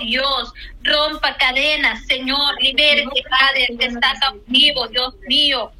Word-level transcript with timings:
Dios, 0.00 0.52
rompa 0.82 1.36
cadenas, 1.36 2.04
Señor, 2.06 2.60
liberte, 2.60 3.22
Padre, 3.30 3.68
que 3.78 3.86
está 3.86 4.14
cautivo, 4.20 4.88
Dios 4.88 5.14
mío. 5.28 5.72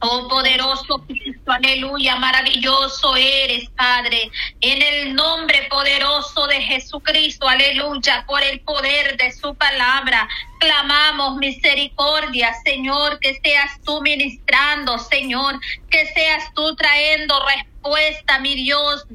Oh 0.00 0.28
poderoso 0.28 0.98
Cristo, 1.06 1.50
aleluya, 1.50 2.16
maravilloso 2.16 3.16
eres, 3.16 3.70
Padre. 3.70 4.30
En 4.60 4.82
el 4.82 5.14
nombre 5.14 5.66
poderoso 5.70 6.46
de 6.48 6.60
Jesucristo, 6.60 7.48
aleluya, 7.48 8.24
por 8.26 8.42
el 8.42 8.60
poder 8.60 9.16
de 9.16 9.32
su 9.32 9.54
palabra, 9.54 10.28
clamamos 10.60 11.36
misericordia, 11.36 12.52
Señor, 12.62 13.18
que 13.20 13.40
seas 13.42 13.80
tú 13.84 14.02
ministrando, 14.02 14.98
Señor, 14.98 15.58
que 15.88 16.06
seas 16.08 16.52
tú 16.54 16.76
trayendo 16.76 17.34
respuesta, 17.46 18.38
mi 18.40 18.54
Dios, 18.54 19.06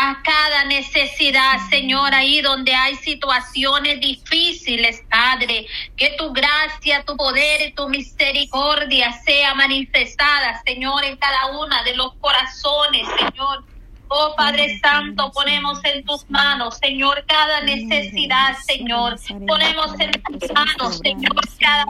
a 0.00 0.22
cada 0.22 0.64
necesidad, 0.64 1.58
Señor, 1.70 2.14
ahí 2.14 2.40
donde 2.40 2.72
hay 2.72 2.94
situaciones 2.94 4.00
difíciles, 4.00 5.02
Padre. 5.10 5.66
Que 5.96 6.14
tu 6.16 6.32
gracia, 6.32 7.04
tu 7.04 7.16
poder 7.16 7.68
y 7.68 7.72
tu 7.72 7.88
misericordia 7.88 9.12
sea 9.24 9.54
manifestada, 9.54 10.62
Señor, 10.64 11.04
en 11.04 11.16
cada 11.16 11.58
una 11.58 11.82
de 11.82 11.96
los 11.96 12.14
corazones, 12.20 13.08
Señor. 13.18 13.64
Oh 14.10 14.34
Padre 14.36 14.78
Santo, 14.78 15.30
ponemos 15.32 15.84
en 15.84 16.02
tus 16.04 16.30
manos, 16.30 16.78
Señor, 16.78 17.24
cada 17.26 17.60
necesidad, 17.60 18.56
Señor. 18.56 19.18
Ponemos 19.46 20.00
en 20.00 20.12
tus 20.12 20.50
manos, 20.52 20.98
Señor, 20.98 21.34
cada 21.58 21.84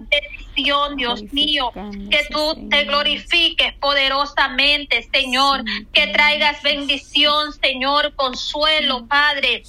Dios 0.96 1.22
mío. 1.32 1.70
Que 2.10 2.26
tú 2.30 2.68
te 2.68 2.84
glorifiques 2.84 3.74
poderosamente, 3.74 5.08
Señor. 5.12 5.64
Que 5.92 6.08
traigas 6.08 6.62
bendición, 6.62 7.52
Señor, 7.52 8.14
consuelo, 8.14 9.06
Padre. 9.06 9.62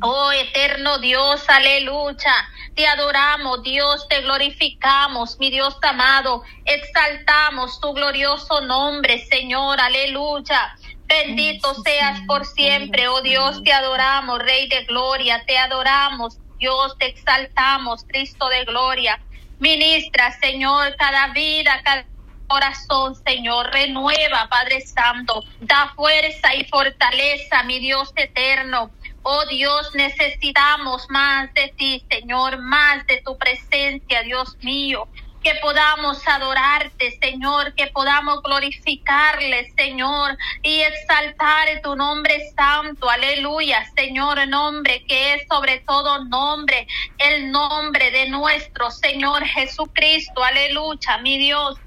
Oh 0.00 0.30
eterno 0.32 0.98
Dios, 0.98 1.42
aleluya. 1.48 2.34
Te 2.74 2.86
adoramos, 2.86 3.62
Dios, 3.62 4.06
te 4.08 4.20
glorificamos, 4.20 5.38
mi 5.38 5.50
Dios 5.50 5.76
amado. 5.82 6.42
Exaltamos 6.64 7.80
tu 7.80 7.92
glorioso 7.92 8.60
nombre, 8.60 9.24
Señor, 9.26 9.80
aleluya. 9.80 10.76
Bendito 11.06 11.72
seas 11.82 12.20
por 12.26 12.44
siempre, 12.44 13.06
oh 13.08 13.22
Dios, 13.22 13.62
te 13.62 13.72
adoramos, 13.72 14.40
Rey 14.40 14.68
de 14.68 14.84
Gloria, 14.84 15.44
te 15.46 15.56
adoramos, 15.56 16.38
Dios, 16.58 16.96
te 16.98 17.06
exaltamos, 17.06 18.04
Cristo 18.08 18.48
de 18.48 18.64
Gloria. 18.64 19.20
Ministra, 19.58 20.32
Señor, 20.40 20.94
cada 20.96 21.28
vida, 21.28 21.80
cada 21.82 22.06
corazón, 22.46 23.14
Señor, 23.26 23.72
renueva, 23.72 24.48
Padre 24.48 24.80
Santo, 24.82 25.42
da 25.60 25.92
fuerza 25.96 26.54
y 26.54 26.64
fortaleza, 26.64 27.62
mi 27.64 27.78
Dios 27.80 28.12
eterno. 28.16 28.90
Oh 29.22 29.44
Dios, 29.46 29.94
necesitamos 29.94 31.06
más 31.10 31.52
de 31.54 31.74
ti, 31.76 32.04
Señor, 32.08 32.58
más 32.58 33.06
de 33.06 33.22
tu 33.22 33.36
presencia, 33.36 34.22
Dios 34.22 34.56
mío 34.62 35.08
que 35.46 35.54
podamos 35.60 36.26
adorarte, 36.26 37.16
Señor, 37.22 37.72
que 37.74 37.86
podamos 37.86 38.42
glorificarle, 38.42 39.72
Señor, 39.76 40.36
y 40.64 40.80
exaltar 40.80 41.68
tu 41.84 41.94
nombre 41.94 42.50
santo, 42.56 43.08
aleluya, 43.08 43.88
Señor, 43.94 44.48
nombre 44.48 45.04
que 45.06 45.34
es 45.34 45.46
sobre 45.46 45.78
todo 45.86 46.24
nombre, 46.24 46.88
el 47.18 47.52
nombre 47.52 48.10
de 48.10 48.28
nuestro 48.28 48.90
Señor 48.90 49.44
Jesucristo, 49.44 50.42
aleluya, 50.42 51.18
mi 51.18 51.38
Dios. 51.38 51.78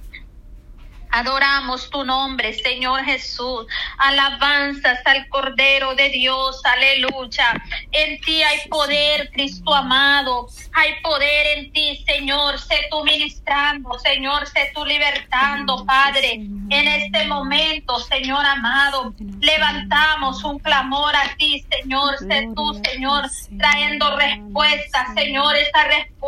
Adoramos 1.12 1.90
tu 1.90 2.04
nombre, 2.04 2.54
Señor 2.54 3.04
Jesús. 3.04 3.66
Alabanzas 3.98 5.00
al 5.06 5.28
Cordero 5.30 5.96
de 5.96 6.10
Dios. 6.10 6.62
Aleluya. 6.64 7.62
En 7.92 8.22
ti 8.22 8.44
hay 8.44 8.68
poder, 8.70 9.32
Cristo 9.32 9.74
amado. 9.74 10.48
Hay 10.74 10.94
poder 11.02 11.58
en 11.58 11.72
ti, 11.72 12.04
Señor. 12.06 12.60
Sé 12.60 12.76
tú 12.92 13.04
ministrando, 13.04 13.98
Señor. 14.00 14.48
Sé 14.48 14.72
tú 14.76 14.86
libertando, 14.86 15.86
Padre. 15.86 16.34
En 16.70 16.88
este 16.88 17.26
momento, 17.26 18.00
Señor 18.00 18.46
amado, 18.46 19.14
levantamos 19.40 20.44
un 20.44 20.60
clamor 20.60 21.16
a 21.16 21.36
ti, 21.38 21.66
Señor. 21.72 22.18
Sé 22.20 22.50
tú, 22.56 22.80
Señor, 22.86 23.26
trayendo 23.58 24.16
respuesta, 24.16 25.08
Señor. 25.16 25.56
Esa 25.56 25.84
respuesta 25.86 26.19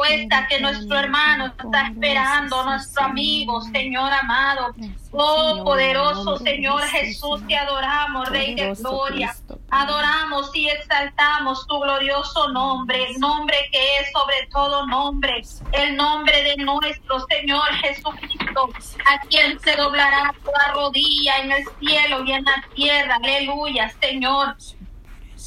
que 0.48 0.60
nuestro 0.60 0.98
hermano 0.98 1.48
está 1.48 1.88
esperando, 1.88 2.64
nuestro 2.64 3.04
amigo, 3.06 3.62
Señor 3.62 4.12
amado. 4.12 4.74
Oh, 5.12 5.64
poderoso 5.64 6.38
Señor 6.38 6.82
Jesús, 6.84 7.46
te 7.48 7.58
adoramos, 7.58 8.30
Rey 8.30 8.56
de 8.56 8.74
Gloria. 8.74 9.36
Adoramos 9.70 10.56
y 10.56 10.70
exaltamos 10.70 11.68
tu 11.68 11.80
glorioso 11.80 12.50
nombre, 12.50 13.12
el 13.12 13.20
nombre 13.20 13.58
que 13.72 13.98
es 13.98 14.12
sobre 14.12 14.48
todo 14.52 14.88
nombre, 14.88 15.42
el 15.74 15.96
nombre 15.96 16.44
de 16.44 16.58
nuestro 16.58 17.26
Señor 17.28 17.68
Jesucristo, 17.82 18.70
a 19.06 19.20
quien 19.28 19.60
se 19.60 19.76
doblará 19.76 20.34
toda 20.44 20.74
rodilla 20.74 21.38
en 21.40 21.52
el 21.52 21.64
cielo 21.80 22.24
y 22.26 22.32
en 22.32 22.44
la 22.44 22.64
tierra. 22.74 23.16
Aleluya, 23.16 23.94
Señor. 24.02 24.56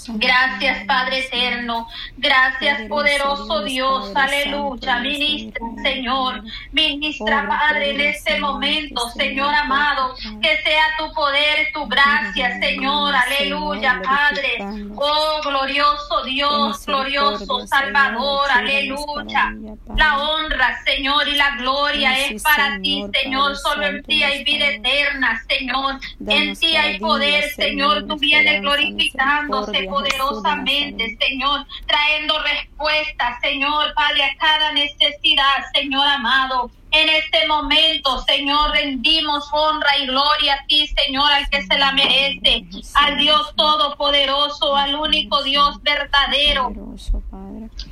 Gracias, 0.08 0.84
Padre 0.86 1.20
eterno. 1.20 1.88
Gracias, 2.16 2.82
poderoso 2.88 3.62
Dios. 3.64 4.10
Aleluya. 4.14 4.98
Ministra, 4.98 5.66
Señor. 5.82 6.42
Ministra, 6.72 7.48
Padre, 7.48 7.90
en 7.90 8.00
este 8.00 8.38
momento, 8.40 9.08
Señor 9.10 9.54
amado. 9.54 10.14
Que 10.42 10.56
sea 10.62 10.84
tu 10.98 11.12
poder, 11.12 11.68
tu 11.72 11.86
gracia, 11.86 12.58
Señor. 12.60 13.14
Aleluya, 13.14 14.00
Padre. 14.04 14.58
Oh, 14.96 15.40
glorioso 15.42 16.24
Dios, 16.24 16.84
glorioso 16.86 17.66
Salvador. 17.66 18.50
Aleluya. 18.50 19.54
La 19.96 20.18
honra, 20.18 20.82
Señor, 20.84 21.28
y 21.28 21.36
la 21.36 21.56
gloria 21.56 22.18
es 22.26 22.42
para 22.42 22.78
ti, 22.80 23.04
Señor. 23.22 23.56
Solo 23.56 23.86
en 23.86 24.02
ti 24.02 24.22
hay 24.22 24.44
vida 24.44 24.68
eterna, 24.68 25.42
Señor. 25.48 25.98
En 26.26 26.54
ti 26.56 26.76
hay 26.76 26.98
poder, 26.98 27.44
Señor. 27.50 28.06
Tú 28.06 28.16
vienes 28.16 28.60
glorificándose 28.60 29.83
poderosamente, 29.86 31.16
Señor, 31.20 31.66
trayendo 31.86 32.34
respuestas, 32.42 33.40
Señor, 33.40 33.94
Padre, 33.94 34.24
a 34.24 34.36
cada 34.36 34.72
necesidad, 34.72 35.64
Señor 35.72 36.06
amado. 36.06 36.70
En 36.90 37.08
este 37.08 37.46
momento, 37.48 38.20
Señor, 38.20 38.70
rendimos 38.70 39.48
honra 39.52 39.98
y 39.98 40.06
gloria 40.06 40.54
a 40.54 40.66
ti, 40.66 40.86
Señor, 40.86 41.32
al 41.32 41.48
que 41.50 41.62
se 41.62 41.76
la 41.76 41.90
merece, 41.92 42.64
al 42.94 43.18
Dios 43.18 43.52
todopoderoso, 43.56 44.76
al 44.76 44.94
único 44.94 45.42
Dios 45.42 45.82
verdadero 45.82 46.72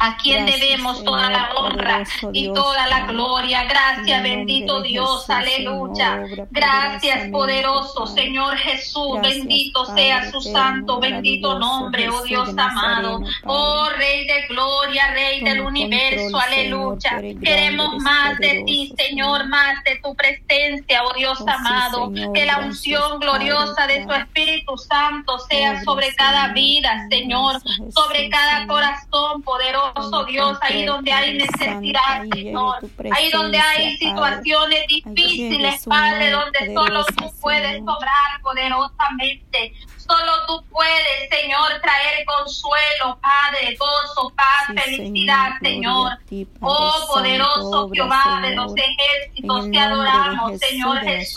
a 0.02 0.16
quien 0.16 0.44
debemos 0.46 1.04
toda 1.04 1.30
la 1.30 1.50
honra 1.54 2.02
y 2.32 2.52
toda 2.52 2.88
la 2.88 3.06
gloria. 3.06 3.64
Gracias, 3.64 4.20
bendito 4.20 4.82
Dios, 4.82 5.30
aleluya. 5.30 6.24
Gracias, 6.50 7.30
poderoso 7.30 8.08
Señor 8.08 8.56
Jesús, 8.56 9.20
bendito 9.22 9.84
sea 9.94 10.28
su 10.32 10.40
santo, 10.40 10.98
bendito 10.98 11.56
nombre, 11.56 12.08
oh 12.08 12.22
Dios 12.24 12.48
amado. 12.48 13.20
Oh 13.44 13.88
Rey 13.96 14.26
de 14.26 14.46
gloria, 14.48 15.12
Rey 15.12 15.40
del 15.40 15.60
universo, 15.60 16.36
aleluya. 16.36 17.20
Queremos 17.40 18.02
más 18.02 18.38
de 18.38 18.64
ti, 18.66 18.92
Señor, 18.98 19.46
más 19.46 19.84
de 19.84 20.00
tu 20.02 20.16
presencia, 20.16 21.04
oh 21.04 21.14
Dios 21.14 21.40
amado. 21.46 22.12
Que 22.34 22.44
la 22.44 22.58
unción 22.58 23.20
gloriosa 23.20 23.86
de 23.86 24.04
tu 24.04 24.12
Espíritu 24.12 24.76
Santo 24.76 25.38
sea 25.48 25.84
sobre 25.84 26.12
cada 26.16 26.48
vida, 26.48 27.06
Señor, 27.08 27.62
sobre 27.90 28.28
cada 28.30 28.66
corazón 28.66 29.42
poderoso 29.42 29.91
Dios, 30.26 30.58
ahí 30.60 30.84
donde 30.84 31.12
hay 31.12 31.38
necesidad, 31.38 32.22
Señor, 32.32 32.76
ahí 33.12 33.30
donde 33.30 33.58
hay 33.58 33.96
situaciones 33.96 34.86
difíciles, 34.86 35.84
Padre, 35.86 36.30
donde 36.30 36.74
solo 36.74 37.04
tú 37.16 37.30
puedes 37.40 37.80
obrar 37.82 38.40
poderosamente. 38.42 39.72
Solo 39.98 40.32
tú 40.48 40.64
puedes, 40.68 41.30
Señor, 41.30 41.80
traer 41.80 42.24
consuelo, 42.26 43.18
Padre, 43.22 43.76
gozo, 43.78 44.32
paz, 44.34 44.66
felicidad, 44.84 45.52
Señor. 45.62 46.18
oh, 46.60 47.04
poderoso 47.14 47.88
Jehová 47.92 48.40
de 48.42 48.56
los 48.56 48.74
ejércitos, 48.76 49.70
te 49.70 49.78
adoramos, 49.78 50.58
Señor 50.58 50.98
Jesús. 51.02 51.36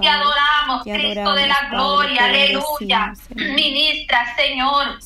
Te 0.00 0.08
adoramos, 0.08 0.82
Cristo 0.84 1.32
de 1.34 1.46
la 1.48 1.68
gloria, 1.70 2.24
aleluya. 2.26 3.12
Ministra, 3.34 4.36
Señor. 4.36 4.98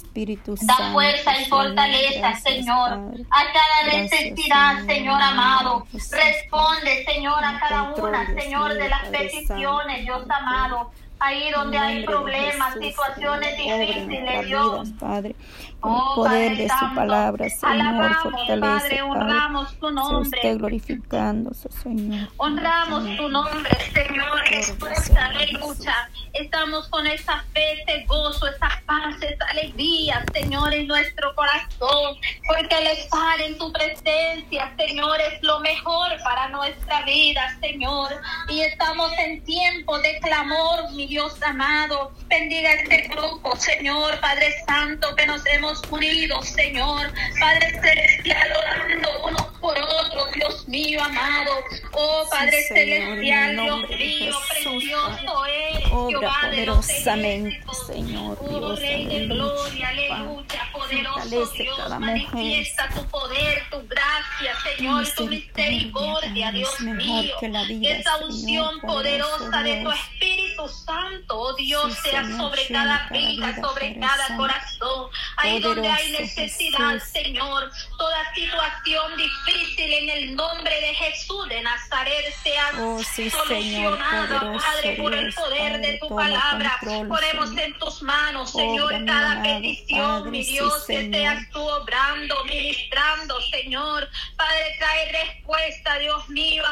Da 0.61 0.93
fuerza 0.93 1.41
y 1.41 1.45
fortaleza, 1.47 2.35
Señor, 2.37 2.80
a 2.87 3.53
cada 3.53 3.93
necesidad, 3.93 4.85
Señor 4.87 5.21
amado. 5.21 5.87
Responde, 5.93 7.05
Señor, 7.07 7.45
a 7.45 7.59
cada 7.61 7.95
una, 7.95 8.27
Señor, 8.35 8.75
de 8.75 8.89
las 8.89 9.07
peticiones, 9.09 10.03
Dios 10.03 10.25
amado. 10.29 10.91
Ahí 11.21 11.51
donde 11.51 11.79
hay 11.79 12.05
problemas, 12.05 12.75
situaciones 12.81 13.57
difíciles, 13.57 14.47
Dios. 14.47 14.89
Padre, 14.99 15.37
por 15.81 15.93
el 15.93 16.15
poder 16.15 16.57
de 16.57 16.69
su 16.69 16.95
palabra, 16.95 17.49
Señor, 17.49 18.15
fortalece, 18.23 19.03
honramos 19.03 19.79
tu 19.79 19.91
nombre. 19.91 20.55
Glorificando, 20.55 21.53
Señor. 21.55 22.29
Honramos 22.39 23.17
tu 23.17 23.29
nombre, 23.29 23.71
Señor, 23.93 24.41
Jesús, 24.47 25.11
aleluya. 25.17 26.11
Estamos 26.33 26.89
con 26.89 27.07
esa 27.07 27.45
fe, 27.53 27.83
ese 27.83 28.05
gozo, 28.07 28.47
esa 28.47 28.69
paz, 28.87 29.17
esa 29.21 29.45
alegría, 29.51 30.25
Señor, 30.33 30.73
en 30.73 30.87
nuestro 30.87 31.35
corazón, 31.35 32.17
porque 32.47 32.79
el 32.79 32.87
estar 32.99 33.41
en 33.41 33.59
tu 33.59 33.73
presencia, 33.73 34.73
Señor, 34.79 35.21
es 35.21 35.43
lo 35.43 35.61
mejor 35.61 36.09
para 36.25 36.49
nuestra 36.49 37.03
vida, 37.03 37.57
Señor. 37.61 38.09
Y 38.49 38.61
estamos 38.61 39.13
en 39.19 39.43
tiempo 39.45 39.99
de 39.99 40.19
clamor, 40.21 40.91
mi 40.93 41.10
Dios 41.11 41.43
amado. 41.43 42.13
Bendiga 42.29 42.73
este 42.73 43.09
grupo, 43.09 43.57
Señor, 43.57 44.21
Padre 44.21 44.55
Santo, 44.65 45.13
que 45.17 45.27
nos 45.27 45.45
hemos 45.47 45.83
unido, 45.91 46.41
Señor. 46.41 47.13
Padre 47.41 47.81
Celestial, 47.81 48.49
orando 48.57 49.09
unos 49.27 49.43
por 49.61 49.77
otros, 49.77 50.31
Dios 50.35 50.69
mío 50.69 51.03
amado. 51.03 51.51
Oh, 51.95 52.25
Padre 52.31 52.63
Celestial, 52.63 53.57
Dios 53.57 53.89
mío, 53.89 54.39
precioso 54.49 55.47
eres 55.47 55.89
poderosamente, 55.91 57.61
Señor 57.89 58.39
oh, 58.41 58.49
Dios. 58.49 58.79
Rey 58.79 59.07
de 59.07 59.27
gloria, 59.27 59.89
aleluya, 59.89 60.71
poderoso 60.73 61.53
Dios, 61.55 61.99
manifiesta 61.99 62.89
tu 62.95 63.05
poder, 63.07 63.65
tu 63.69 63.83
gracia, 63.89 64.55
Señor, 64.77 65.09
tu 65.17 65.27
misericordia, 65.27 66.53
Dios 66.53 66.81
mío. 66.81 67.35
Esa 67.83 68.17
unción 68.19 68.81
poderosa 68.81 69.63
de 69.65 69.83
tu 69.83 69.91
Espíritu 69.91 70.20
Santo, 70.69 71.39
oh 71.39 71.55
Dios, 71.55 71.95
sea 72.03 72.25
sobre 72.37 72.67
cada 72.69 73.09
vida, 73.11 73.55
sobre 73.61 73.99
cada 73.99 74.37
corazón. 74.37 75.11
Ahí 75.37 75.61
donde 75.61 75.89
hay 75.89 76.13
necesidad, 76.13 76.99
Señor, 77.01 77.71
toda 77.99 78.35
situación 78.35 79.17
difícil 79.17 79.93
en 79.93 80.09
el 80.11 80.37
nombre 80.37 80.81
de 80.81 80.95
Jesús 80.95 81.49
de 81.49 81.63
Nazaret 81.63 82.35
sea 82.43 82.71
oh, 82.79 83.03
solucionada, 83.03 84.41
Padre, 84.41 84.97
por 84.97 85.15
el 85.15 85.33
poder 85.33 85.81
de 85.81 85.99
tu 85.99 86.09
palabra. 86.09 86.79
Ponemos 86.81 87.57
en 87.57 87.79
tus 87.79 88.03
manos, 88.03 88.53
Señor, 88.53 89.05
cada 89.05 89.43
petición, 89.43 90.31
mi 90.31 90.43
Dios, 90.45 90.85
que 90.87 91.11
seas 91.11 91.51
tú 91.53 91.61
obrando, 91.61 92.45
ministrando, 92.45 93.41
Señor. 93.51 94.09
Padre, 94.37 94.77
trae 94.79 95.13
respuesta, 95.13 95.99
Dios 95.99 96.29
mío, 96.29 96.65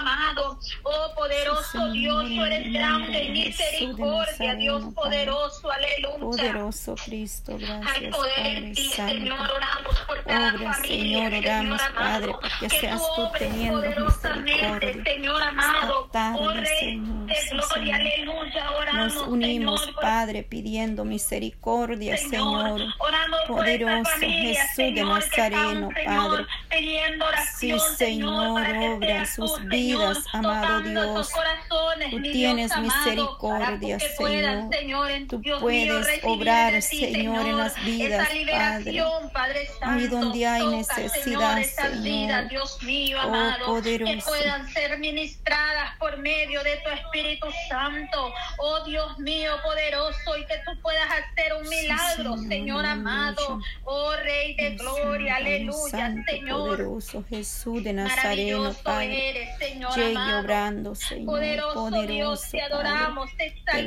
poderoso 1.79 1.93
Dios, 1.93 2.25
tú 2.29 2.45
eres 2.45 2.73
grande 2.73 3.27
en 3.27 3.33
misericordia, 3.33 4.55
Dios 4.55 4.95
poderoso, 4.95 5.71
aleluya. 5.71 6.19
Poderoso 6.19 6.95
Cristo, 7.05 7.57
gracias. 7.59 8.15
Por 10.07 10.25
cada 10.25 10.55
Obra, 10.55 10.75
Señor, 10.75 11.33
oramos, 11.35 11.81
Padre, 11.95 12.33
porque 12.33 12.49
que 12.61 12.71
seas 12.71 13.03
tú 13.17 13.29
teniendo 13.39 13.81
misericordia. 13.83 15.05
Señor 15.05 15.43
amado. 15.43 16.07
Esta 16.07 16.13
tarde, 16.13 16.39
Oh, 16.41 16.53
Señor, 16.79 17.27
de 17.27 17.35
sí, 17.35 17.49
gloria, 17.51 17.69
Señor. 17.69 17.95
aleluya, 17.95 18.71
oramos, 18.73 19.15
Nos 19.15 19.29
unimos, 19.29 19.91
Padre, 20.01 20.43
pidiendo 20.43 21.05
misericordia, 21.05 22.17
Señor. 22.17 22.81
Poderoso 23.47 24.11
Jesús 24.21 24.77
de 24.77 25.05
Nazareno, 25.05 25.89
Padre. 26.05 26.47
Señor, 26.71 26.71
pidiendo 26.71 27.25
Sí, 27.59 27.73
oración, 27.73 27.97
Señor, 27.97 28.55
para 28.63 28.73
que 28.81 28.89
obra 28.91 29.17
en 29.19 29.27
sus 29.27 29.55
tú, 29.57 29.63
vidas, 29.69 30.19
Señor, 30.25 30.47
amado 30.47 30.81
Dios. 30.83 31.31
Tú 32.11 32.23
tienes 32.23 32.57
Dios 32.71 32.73
amado, 32.73 32.99
misericordia, 33.05 33.99
que 33.99 34.09
puedan, 34.17 34.71
Señor. 34.71 34.75
Señor, 34.79 35.11
en 35.11 35.29
Tú 35.29 35.39
Dios 35.39 35.57
mío, 35.59 35.63
puedes 35.63 36.07
recibir 36.07 36.31
obrar, 36.31 36.73
ti, 36.75 36.81
Señor, 36.81 37.47
en 37.47 37.59
las 37.59 37.85
vidas, 37.85 38.23
esa 38.29 38.35
liberación, 38.35 39.31
Padre, 39.33 39.67
Santo, 39.67 39.87
Ahí 39.89 40.07
donde 40.09 40.47
hay 40.47 40.61
toca, 40.63 40.77
necesidad, 40.77 41.63
Señor, 41.63 41.65
Señor. 41.65 42.03
vidas, 42.03 42.49
Dios 42.51 42.83
mío, 42.83 43.19
Oh, 43.19 43.27
amado, 43.29 43.59
que 43.59 43.65
poderoso. 43.65 44.27
puedan 44.29 44.69
ser 44.73 44.99
ministradas 44.99 45.97
por 45.99 46.17
medio 46.19 46.63
de 46.63 46.77
tu 46.79 46.91
Espíritu 46.91 47.47
Santo, 47.69 48.33
oh 48.59 48.85
Dios 48.85 49.19
mío, 49.19 49.53
poderoso, 49.63 50.37
y 50.39 50.45
que 50.47 50.59
tú 50.65 50.81
puedas 50.81 51.09
hacer 51.11 51.55
un 51.55 51.69
milagro, 51.69 52.37
Señor, 52.37 52.49
Señor 52.49 52.87
amado, 52.87 53.61
oh 53.85 54.13
Rey 54.23 54.55
de 54.55 54.71
Dios 54.71 54.83
gloria, 54.83 55.37
aleluya, 55.37 55.91
Santo, 55.91 56.23
Señor. 56.31 56.58
Poderoso 56.59 57.25
Jesús 57.29 57.85
de 57.85 57.93
Nazareno, 57.93 58.75
Padre. 58.83 59.31
eres, 59.31 59.59
Señor 59.59 59.95
Llegue 59.95 60.11
amado. 60.17 60.41
obrando, 60.41 60.95
Señor. 60.95 61.27
Poderoso 61.27 61.91
Dios, 62.07 62.51
te 62.51 62.63
adoramos, 62.63 63.31
te 63.37 63.47
exaltamos, 63.47 63.85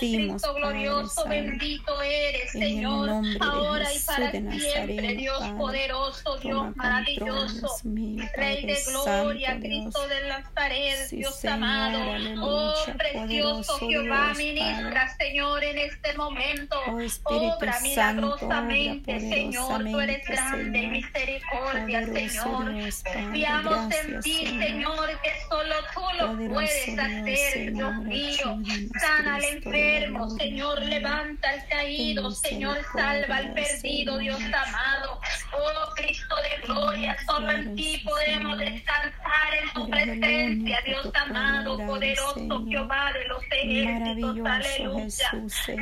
bendecimos, 0.00 0.42
Cristo 0.42 0.54
glorioso, 0.54 1.28
bendito 1.28 2.02
eres, 2.02 2.54
En 2.54 2.62
el 2.62 2.68
Señor, 2.68 3.22
de 3.22 3.38
ahora 3.40 3.82
y 3.84 3.86
Jesús 3.94 4.04
para 4.06 4.30
de 4.30 4.30
siempre, 4.40 4.56
Nazareno, 4.96 5.20
Dios 5.20 5.38
Padre. 5.40 5.54
poderoso, 5.58 6.38
Dios 6.38 6.76
maravilloso. 6.76 7.68
Dios 7.84 8.32
Rey 8.36 8.66
de 8.66 8.78
gloria, 8.86 9.48
Santo, 9.50 9.68
Dios. 9.68 9.84
Cristo 9.94 10.08
de 10.08 10.28
Nazaret, 10.28 11.08
Sí, 11.08 11.16
Dios 11.16 11.34
Señor, 11.36 11.54
amado. 11.56 12.12
aleluya, 12.12 12.42
Oh, 12.46 12.74
precioso 12.98 13.78
Jehová, 13.78 14.26
Dios, 14.26 14.38
ministra, 14.38 15.16
Señor, 15.16 15.64
en 15.64 15.78
este 15.78 16.12
momento. 16.14 16.76
Oh, 16.92 17.00
Espíritu 17.00 17.44
Obra 17.58 17.72
Santo, 17.74 18.34
obra 18.34 18.60
milagrosamente, 18.62 19.20
Señor. 19.20 19.84
Tú 19.84 20.00
eres 20.00 20.26
grande 20.26 20.78
Señor. 20.80 20.92
misericordia, 20.92 22.03
Señor. 22.12 22.74
Confiamos 23.12 23.94
en 23.94 24.20
ti, 24.20 24.46
Señor. 24.46 25.08
Que 25.22 25.30
solo 25.48 25.74
tú 25.94 26.00
lo 26.18 26.54
puedes 26.54 26.98
hacer, 26.98 27.72
Dios 27.72 27.96
mío. 27.98 28.58
Sana 29.00 29.36
al 29.36 29.44
enfermo. 29.44 30.30
Señor, 30.30 30.82
levanta 30.82 31.50
al 31.50 31.66
caído, 31.68 32.30
Señor, 32.30 32.78
salva 32.94 33.36
al 33.36 33.52
perdido, 33.52 34.18
Dios 34.18 34.40
amado. 34.40 35.20
Oh, 35.52 35.94
Cristo 35.94 36.34
de 36.36 36.66
gloria, 36.66 37.16
solo 37.26 37.50
en 37.52 37.76
ti 37.76 38.02
podemos 38.04 38.58
descansar 38.58 39.54
en 39.62 39.72
tu 39.72 39.88
presencia, 39.88 40.80
Dios 40.84 41.10
amado, 41.14 41.78
poderoso. 41.86 42.64
Jehová 42.68 43.12
de 43.12 43.24
los 43.28 43.42
ejércitos, 43.50 44.46
aleluya. 44.46 45.30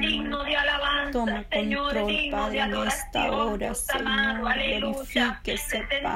Digno 0.00 0.44
de 0.44 0.56
alabanza, 0.56 1.44
Señor, 1.50 2.06
digno 2.06 2.50
de 2.50 2.60
adoración, 2.60 3.30
hora, 3.34 3.56
Dios 3.66 3.90
amado, 3.90 4.46
aleluya. 4.46 5.40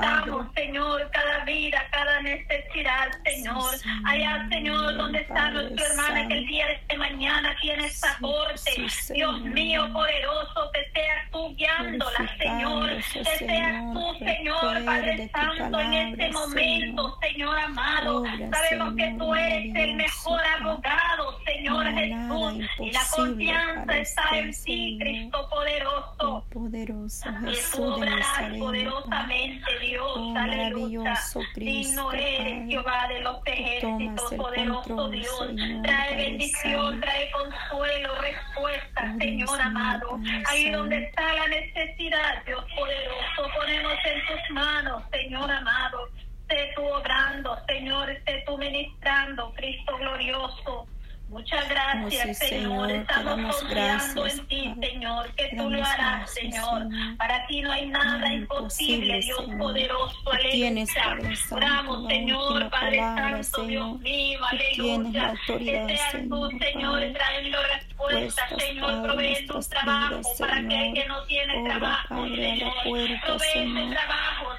Padre. 0.00 0.32
Señor, 0.54 1.10
cada 1.12 1.44
vida, 1.44 1.82
cada 1.90 2.20
necesidad, 2.22 3.08
Señor. 3.24 3.74
Allá, 4.04 4.46
Señor, 4.48 4.96
donde 4.96 5.20
está 5.20 5.34
Padre 5.34 5.52
nuestra 5.52 5.86
hermana 5.86 6.28
que 6.28 6.34
el 6.34 6.46
día 6.46 6.66
de 6.88 6.96
mañana 6.96 7.56
tiene 7.60 7.82
pasaporte. 7.84 8.88
sí, 8.88 9.12
Dios 9.14 9.40
mío, 9.42 9.88
poderoso, 9.92 10.70
que 10.72 10.90
seas 10.92 11.30
tú 11.30 11.54
guiándola, 11.56 12.36
Señor. 12.38 12.90
Que 13.12 13.24
seas 13.24 13.92
tú, 13.92 14.14
Señor, 14.18 14.84
Padre 14.84 15.30
Santo, 15.32 15.80
en 15.80 15.92
este 15.94 16.30
momento, 16.32 17.18
Señor 17.20 17.58
amado. 17.58 18.24
Sabemos 18.50 18.94
que 18.96 19.14
tú 19.18 19.34
eres 19.34 19.74
el 19.74 19.94
mejor 19.94 20.40
abogado, 20.60 21.38
Señor 21.44 21.86
Jesús. 21.94 22.64
Y 22.78 22.90
la 22.92 23.00
confianza 23.14 23.98
está 23.98 24.22
en 24.32 24.52
ti. 24.52 24.98
Cristo 25.00 25.48
poderoso. 25.50 26.14
Oh, 26.18 26.44
poderoso 26.52 27.28
Jesús 27.44 27.76
de 27.76 27.82
obrarás 27.84 28.18
Nazareno, 28.18 28.48
Padre. 28.48 28.58
poderosamente, 28.58 29.78
Dios, 29.88 30.12
Oh, 30.16 30.34
aleluya. 30.36 31.00
maravilloso 31.00 31.40
Digno 31.54 32.08
Cristo, 32.08 32.12
eres, 32.12 32.38
Padre. 32.38 32.66
Jehová 32.68 33.08
de 33.08 33.20
los 33.20 33.36
ejércitos, 33.46 34.34
poderoso 34.34 34.82
control, 34.82 35.10
Dios. 35.12 35.38
Señor, 35.46 35.82
trae 35.82 36.16
bendición, 36.16 37.00
trae 37.00 37.30
consuelo, 37.30 38.14
respuesta, 38.20 39.00
Padre 39.02 39.18
Señor 39.18 39.60
amado. 39.60 40.18
Ahí 40.48 40.70
donde 40.70 41.04
está 41.04 41.32
la 41.34 41.48
necesidad, 41.48 42.44
Dios 42.44 42.64
poderoso, 42.76 43.54
ponemos 43.58 43.92
en 44.04 44.26
tus 44.26 44.50
manos, 44.54 45.02
Señor 45.12 45.50
amado. 45.50 46.08
Sé 46.48 46.70
tú 46.76 46.82
obrando, 46.84 47.56
Señor, 47.66 48.08
sé 48.24 48.42
tú 48.46 48.56
ministrando, 48.56 49.52
Cristo 49.56 49.96
glorioso. 49.98 50.86
Muchas 51.28 51.68
gracias, 51.68 52.38
sí, 52.38 52.46
Señor. 52.46 52.90
Estamos 52.90 53.56
confiando 53.56 54.26
en 54.26 54.46
ti. 54.46 54.74
Señor, 54.80 55.34
que 55.34 55.56
tú 55.56 55.70
lo 55.70 55.84
harás, 55.84 56.30
Señor. 56.32 56.86
Para 57.18 57.46
ti 57.46 57.62
no 57.62 57.72
hay 57.72 57.86
nada 57.88 58.32
imposible, 58.32 59.20
Dios 59.20 59.44
poderoso, 59.58 60.32
aleluya. 60.32 61.18
Oramos, 61.50 62.06
Señor, 62.08 62.70
Padre 62.70 62.98
Santo, 62.98 63.66
Dios 63.66 63.86
Señor. 63.86 63.98
mío, 64.00 64.38
Tú 64.50 64.56
tienes 64.82 65.12
la 65.14 65.28
aleluya. 65.30 65.86
Que 65.86 65.96
seas 65.98 66.12
tú, 66.28 66.48
Señor, 66.50 67.00
Señor, 67.00 67.12
Padre. 67.18 67.85
Puestas, 67.96 68.62
Señor, 68.62 69.02
provee 69.02 69.46
tu 69.46 69.60
trabajo 69.60 70.18
vidas, 70.18 70.36
para 70.38 70.56
aquel 70.56 70.94
que 70.94 71.04
no 71.06 71.22
tiene 71.24 71.58
Obra, 71.58 71.70
trabajo, 71.70 72.08
Padre, 72.08 72.32
abre 72.34 72.58
Señor. 72.58 72.72
puertas, 72.84 73.20
Provee 73.24 73.48
Señor. 73.52 73.94
trabajo, 73.94 74.56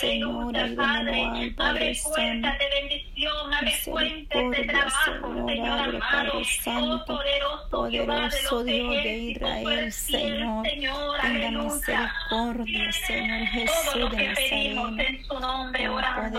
Señor, 0.00 1.54
Padre 1.56 1.94
Santo. 1.94 2.48
de 2.58 2.80
bendición, 2.80 3.54
abre 3.54 3.70
fuentes 3.72 4.50
de 4.50 4.64
trabajo, 4.64 5.46
Señor 5.46 5.78
abre, 5.78 5.96
amado. 5.96 6.32
Padre 6.32 6.44
Santo, 6.44 7.04
poderoso, 7.06 7.68
poderoso 7.70 8.64
Dios 8.64 9.02
de 9.02 9.18
Israel, 9.18 9.92
Señor. 9.92 10.62
Tenga 10.62 11.50
misericordia, 11.50 12.92
Señor 12.92 13.46
Jesús 13.48 14.10
de 14.10 14.28
Nazaret. 14.28 15.22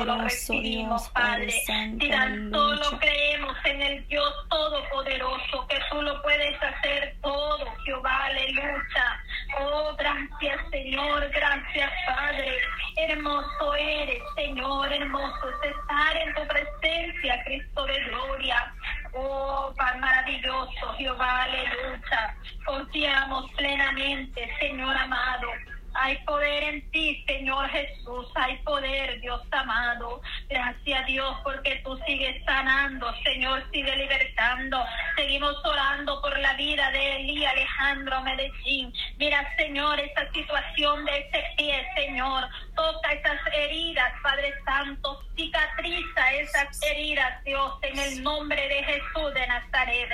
lo 0.06 0.18
recibimos, 0.22 1.10
Padre 1.10 1.52
Santo. 1.66 2.06
Mira, 2.06 2.28
solo 2.52 3.00
creemos 3.00 3.58
en 3.66 3.82
el 3.82 4.08
Dios 4.08 4.34
Todopoderoso, 4.50 5.68
que 5.68 5.78
tú 5.90 6.02
lo 6.02 6.13
puedes 6.22 6.62
hacer 6.62 7.16
todo, 7.22 7.66
Jehová, 7.86 8.26
aleluya. 8.26 9.24
Oh, 9.60 9.96
gracias, 9.98 10.70
Señor, 10.72 11.30
gracias, 11.30 11.92
Padre. 12.06 12.58
Hermoso 12.98 13.76
eres, 13.76 14.22
Señor, 14.36 14.92
hermoso 14.92 15.50
es 15.50 15.72
estar 15.72 16.18
en 16.18 16.36
tu 16.36 16.48
presencia, 16.48 17.44
Cristo 17.46 17.86
de 17.86 18.04
gloria. 18.06 18.74
Oh, 19.14 19.74
Padre 19.78 20.00
maravilloso, 20.00 20.94
Jehová, 20.98 21.44
aleluya. 21.44 22.36
Confiamos 22.66 23.52
plenamente, 23.52 24.50
Señor 24.60 24.96
amado. 24.96 25.48
Hay 25.96 26.18
poder 26.26 26.64
en 26.64 26.92
ti, 26.92 27.24
Señor 27.28 27.70
Jesús. 27.70 28.28
Hay 28.36 28.58
poder, 28.58 29.22
Dios 29.22 29.42
amado. 29.52 30.22
Gracias, 30.50 31.06
Dios, 31.06 31.36
porque 31.44 31.82
tú 31.84 31.98
sigues 32.06 32.44
sanando, 32.46 33.14
Señor, 33.24 33.64
sigue 33.72 33.96
libertando. 33.96 34.84
Seguimos 35.16 35.56
orando 35.64 36.22
por 36.22 36.38
la 36.40 36.54
vida 36.56 36.90
de 36.92 37.18
Eli 37.18 37.46
Alejandro 37.46 38.22
Medellín. 38.22 38.94
Mira, 39.18 39.48
Señor, 39.58 40.00
esa 40.00 40.32
situación 40.32 41.06
de 41.06 41.20
ese 41.20 41.44
pie, 41.58 41.86
Señor. 41.96 42.48
Toca 42.76 43.14
esas 43.14 43.40
heridas, 43.54 44.12
Padre 44.24 44.54
Santo. 44.66 45.20
Cicatriza 45.36 46.34
esas 46.34 46.82
heridas, 46.84 47.44
Dios, 47.44 47.74
en 47.84 48.00
el 48.00 48.24
nombre 48.24 48.68
de 48.68 48.84
Jesús 48.84 49.34
de 49.34 49.48
Nazaret. 49.48 50.10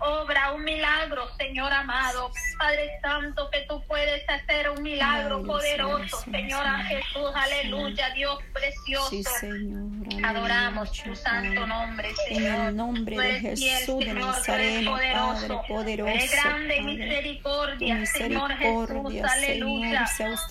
Obra 0.00 0.52
un 0.52 0.64
milagro, 0.64 1.28
Señor 1.36 1.72
amado. 1.72 2.30
Padre 2.58 2.90
Santo, 3.00 3.48
que 3.50 3.60
tú 3.62 3.82
puedes 3.86 4.28
hacer 4.28 4.70
un 4.70 4.82
milagro 4.82 5.23
poderoso, 5.46 6.20
Señor 6.30 6.66
Jesús. 6.88 7.30
Aleluya, 7.34 8.10
Dios 8.14 8.38
precioso. 8.52 9.10
Sí, 9.10 9.22
Señor. 9.24 10.24
Adoramos 10.24 10.92
tu 10.92 11.14
santo 11.14 11.66
nombre, 11.66 12.14
Señor. 12.28 12.54
En 12.54 12.60
el 12.66 12.76
nombre 12.76 13.16
de 13.16 13.40
Jesús 13.40 13.98
de 14.00 14.14
Nazaret, 14.14 14.84
Padre 14.84 15.48
poderoso. 15.68 16.10
Eres 16.10 16.32
grande 16.32 16.80
misericordia, 16.82 18.06
Señor 18.06 18.52
Jesús. 18.56 19.22
Aleluya. 19.22 20.06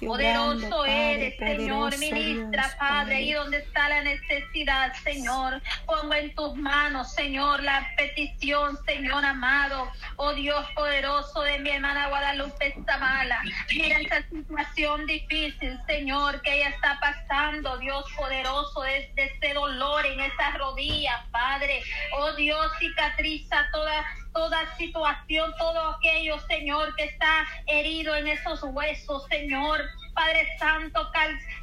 Poderoso 0.06 0.86
eres, 0.86 1.38
Señor. 1.38 1.98
Ministra, 1.98 2.76
Padre, 2.80 3.16
ahí 3.16 3.34
donde 3.34 3.58
está 3.58 3.90
la 3.90 4.04
necesidad, 4.04 4.94
Señor. 5.04 5.62
Pongo 5.86 6.14
en 6.14 6.34
tus 6.36 6.56
manos, 6.56 7.12
Señor, 7.14 7.62
la 7.64 7.88
petición, 7.98 8.78
Señor 8.86 9.24
amado. 9.26 9.90
Oh 10.18 10.34
Dios 10.34 10.66
poderoso 10.76 11.42
de 11.42 11.60
mi 11.60 11.70
hermana 11.70 12.08
Guadalupe 12.10 12.76
Zamala. 12.86 13.42
Mira 13.76 14.00
esa 14.00 14.22
situación 14.30 14.63
difícil, 15.06 15.80
Señor, 15.88 16.42
que 16.42 16.54
ella 16.54 16.70
está 16.70 17.00
pasando, 17.00 17.78
Dios 17.78 18.06
poderoso, 18.16 18.82
desde 18.82 19.26
ese 19.26 19.54
dolor 19.54 20.06
en 20.06 20.20
esas 20.20 20.58
rodillas, 20.58 21.22
Padre. 21.32 21.82
Oh 22.18 22.32
Dios, 22.34 22.72
cicatriza 22.80 23.70
toda 23.72 24.06
toda 24.34 24.76
situación, 24.78 25.54
todo 25.60 25.96
aquello, 25.96 26.40
Señor, 26.48 26.96
que 26.96 27.04
está 27.04 27.46
herido 27.68 28.16
en 28.16 28.28
esos 28.28 28.64
huesos, 28.64 29.26
Señor. 29.30 29.82
Padre 30.16 30.48
Santo, 30.60 31.12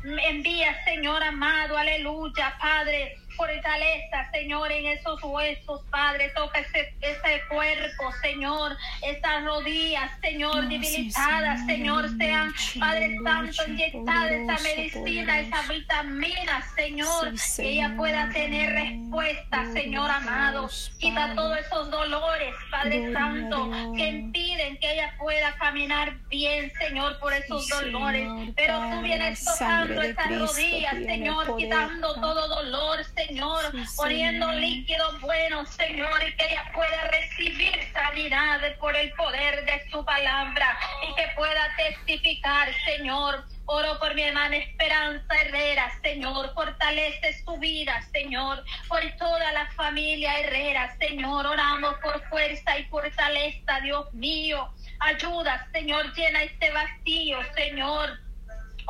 envía, 0.04 0.84
Señor 0.84 1.22
amado, 1.22 1.76
aleluya, 1.76 2.56
Padre 2.60 3.16
fortaleza, 3.40 4.30
Señor, 4.32 4.70
en 4.70 4.86
esos 4.86 5.18
huesos, 5.22 5.80
Padre. 5.90 6.30
Toca 6.34 6.60
ese, 6.60 6.94
ese 7.00 7.42
cuerpo, 7.48 8.12
Señor, 8.20 8.76
esas 9.00 9.44
rodillas, 9.44 10.10
Señor, 10.20 10.68
debilitadas, 10.68 11.64
Señor, 11.64 12.10
sean, 12.18 12.52
Padre 12.78 13.16
Santo, 13.24 13.62
inyectada 13.66 14.30
esa 14.30 14.58
medicina, 14.62 15.40
esa 15.40 15.62
vitamina, 15.62 16.62
Señor, 16.76 17.32
que 17.56 17.70
ella 17.70 17.94
pueda 17.96 18.28
tener 18.28 18.74
respuesta, 18.74 19.64
Señor 19.72 20.10
amado. 20.10 20.68
Quita 20.98 21.34
todos 21.34 21.58
esos 21.58 21.90
dolores, 21.90 22.54
Padre 22.70 23.10
Santo, 23.12 23.70
que 23.96 24.06
impiden 24.06 24.76
que 24.78 24.92
ella 24.92 25.14
pueda 25.18 25.56
caminar 25.56 26.14
bien, 26.28 26.70
Señor, 26.78 27.18
por 27.18 27.32
esos 27.32 27.66
dolores. 27.68 28.28
Pero 28.54 28.80
tú 28.90 29.00
vienes 29.00 29.42
tocando 29.42 30.02
esas 30.02 30.38
rodillas, 30.38 30.94
Señor, 30.94 31.56
quitando 31.56 32.14
todo 32.14 32.48
dolor, 32.48 33.02
Señor. 33.04 33.29
Señor, 33.30 33.72
poniendo 33.96 34.50
líquido 34.50 35.20
bueno, 35.20 35.64
Señor, 35.64 36.20
y 36.26 36.34
que 36.34 36.46
ella 36.46 36.64
pueda 36.74 37.06
recibir 37.12 37.78
sanidad 37.92 38.60
por 38.80 38.96
el 38.96 39.12
poder 39.12 39.64
de 39.66 39.88
su 39.88 40.04
palabra 40.04 40.76
y 41.08 41.14
que 41.14 41.28
pueda 41.36 41.68
testificar, 41.76 42.68
Señor. 42.84 43.44
Oro 43.66 44.00
por 44.00 44.16
mi 44.16 44.22
hermana 44.22 44.56
Esperanza 44.56 45.32
Herrera, 45.42 45.92
Señor. 46.02 46.52
Fortalece 46.54 47.40
su 47.44 47.56
vida, 47.58 48.02
Señor. 48.10 48.64
Por 48.88 49.00
toda 49.16 49.52
la 49.52 49.70
familia 49.74 50.40
Herrera, 50.40 50.96
Señor. 50.98 51.46
Oramos 51.46 51.94
por 52.02 52.20
fuerza 52.30 52.80
y 52.80 52.84
fortaleza, 52.86 53.78
Dios 53.84 54.12
mío. 54.12 54.74
Ayuda, 54.98 55.68
Señor. 55.70 56.12
Llena 56.14 56.42
este 56.42 56.68
vacío, 56.72 57.38
Señor 57.54 58.29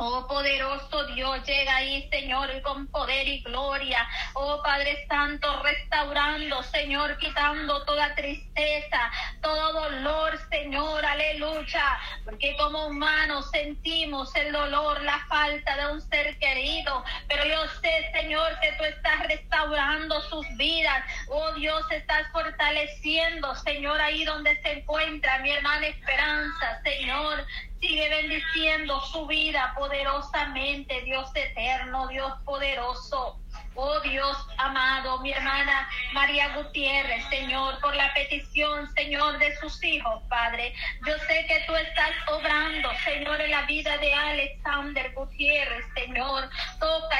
Oh 0.03 0.25
poderoso 0.27 1.05
Dios, 1.13 1.45
llega 1.45 1.75
ahí, 1.75 2.09
Señor, 2.09 2.49
con 2.63 2.87
poder 2.87 3.27
y 3.27 3.43
gloria. 3.43 4.09
Oh 4.33 4.59
Padre 4.63 5.05
Santo, 5.07 5.61
restaurando, 5.61 6.63
Señor, 6.63 7.19
quitando 7.19 7.85
toda 7.85 8.15
tristeza, 8.15 9.11
todo 9.43 9.73
dolor, 9.73 10.39
Señor, 10.49 11.05
aleluya. 11.05 11.99
Porque 12.25 12.57
como 12.57 12.87
humanos 12.87 13.51
sentimos 13.51 14.35
el 14.35 14.51
dolor, 14.51 15.03
la 15.03 15.19
falta 15.27 15.77
de 15.77 15.93
un 15.93 16.01
ser 16.01 16.35
querido. 16.39 17.03
Pero 17.27 17.45
yo 17.45 17.67
sé, 17.83 18.09
Señor, 18.11 18.59
que 18.59 18.71
tú 18.79 18.85
estás 18.85 19.27
restaurando 19.27 20.19
sus 20.21 20.47
vidas. 20.57 21.03
Oh 21.29 21.53
Dios, 21.53 21.85
estás 21.91 22.27
fortaleciendo, 22.31 23.53
Señor, 23.53 24.01
ahí 24.01 24.25
donde 24.25 24.59
se 24.63 24.79
encuentra 24.79 25.37
mi 25.43 25.51
hermana 25.51 25.85
Esperanza, 25.85 26.81
Señor. 26.83 27.45
Sigue 27.81 28.09
bendiciendo 28.09 29.01
su 29.01 29.25
vida 29.25 29.73
poderosamente, 29.75 31.01
Dios 31.01 31.31
eterno, 31.33 32.07
Dios 32.07 32.31
poderoso. 32.45 33.39
Oh 33.73 33.99
Dios 34.01 34.37
amado, 34.57 35.19
mi 35.21 35.31
hermana 35.31 35.89
María 36.13 36.55
Gutiérrez, 36.55 37.25
Señor, 37.29 37.79
por 37.79 37.95
la 37.95 38.13
petición, 38.13 38.93
Señor, 38.93 39.39
de 39.39 39.55
sus 39.57 39.83
hijos, 39.83 40.21
Padre. 40.29 40.73
Yo 41.07 41.17
sé 41.27 41.45
que 41.47 41.63
tú 41.65 41.75
estás 41.75 42.11
obrando, 42.27 42.89
Señor, 43.03 43.41
en 43.41 43.49
la 43.49 43.63
vida 43.63 43.97
de 43.97 44.13
Alexander 44.13 45.11
Gutiérrez, 45.13 45.85
Señor. 45.95 46.49
Toca 46.79 47.17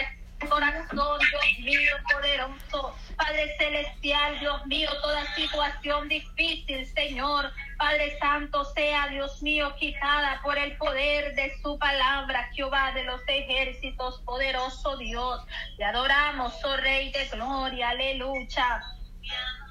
corazón, 0.47 1.19
Dios 1.19 1.59
mío, 1.59 1.95
poderoso. 2.11 2.95
Padre 3.15 3.55
celestial, 3.57 4.39
Dios 4.39 4.65
mío, 4.67 4.89
toda 5.01 5.35
situación 5.35 6.07
difícil, 6.07 6.85
Señor. 6.93 7.51
Padre 7.81 8.15
Santo, 8.19 8.63
sea, 8.75 9.07
Dios 9.07 9.41
mío, 9.41 9.73
quitada 9.75 10.39
por 10.43 10.55
el 10.55 10.77
poder 10.77 11.33
de 11.33 11.51
su 11.63 11.79
palabra, 11.79 12.47
Jehová 12.53 12.91
de 12.91 13.03
los 13.05 13.21
ejércitos, 13.25 14.21
poderoso 14.23 14.97
Dios. 14.97 15.41
Te 15.77 15.85
adoramos, 15.85 16.53
oh 16.63 16.77
Rey 16.77 17.11
de 17.11 17.27
gloria, 17.29 17.89
aleluya. 17.89 18.83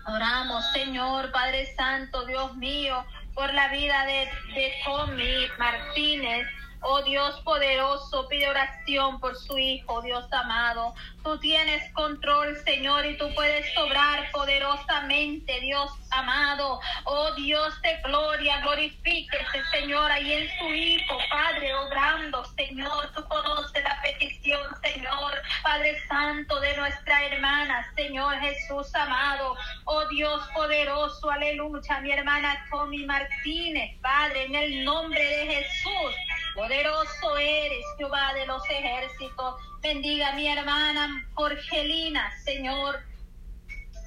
Oramos, 0.08 0.64
Señor, 0.72 1.30
Padre 1.30 1.72
Santo, 1.76 2.26
Dios 2.26 2.56
mío, 2.56 3.06
por 3.32 3.54
la 3.54 3.68
vida 3.68 4.04
de, 4.04 4.28
de 4.54 4.74
Tommy 4.84 5.46
Martínez. 5.56 6.48
Oh 6.82 7.02
Dios 7.02 7.38
poderoso, 7.42 8.26
pide 8.28 8.49
oración 8.49 9.20
por 9.20 9.37
su 9.37 9.58
Hijo, 9.58 10.00
Dios 10.00 10.25
amado. 10.32 10.94
Tú 11.22 11.38
tienes 11.38 11.92
control, 11.92 12.56
Señor, 12.64 13.04
y 13.04 13.18
tú 13.18 13.28
puedes 13.34 13.66
obrar 13.76 14.30
poderosamente, 14.32 15.60
Dios 15.60 15.90
amado. 16.10 16.80
Oh 17.04 17.34
Dios 17.34 17.80
de 17.82 17.96
gloria, 18.02 18.60
glorifíquese, 18.62 19.62
Señor, 19.70 20.10
ahí 20.10 20.32
en 20.32 20.58
su 20.58 20.72
Hijo, 20.72 21.18
Padre, 21.30 21.75
obrando, 21.75 22.44
Señor. 22.56 23.12
Tú 23.14 23.25
conoces 23.28 23.84
la 23.84 24.00
petición, 24.00 24.62
Señor, 24.82 25.34
Padre 25.62 26.00
Santo 26.08 26.58
de 26.60 26.76
nuestra 26.76 27.26
hermana, 27.26 27.92
Señor 27.94 28.34
Jesús 28.40 28.94
amado. 28.94 29.54
Oh 29.84 30.06
Dios 30.08 30.42
poderoso, 30.54 31.30
aleluya, 31.30 32.00
mi 32.00 32.12
hermana 32.12 32.64
Tommy 32.70 33.04
Martínez, 33.04 34.00
Padre, 34.00 34.46
en 34.46 34.54
el 34.54 34.84
nombre 34.84 35.22
de 35.22 35.46
Jesús. 35.46 36.14
Poderoso 36.54 37.37
eres, 37.38 37.85
Jehová 37.97 38.35
de 38.35 38.47
los 38.47 38.62
ejércitos. 38.69 39.54
Bendiga 39.80 40.30
a 40.30 40.33
mi 40.33 40.49
hermana 40.49 41.26
Jorgelina, 41.35 42.30
Señor. 42.45 43.00